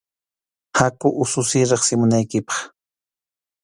[0.79, 2.57] Haku ususiy riqsimunaykipaq.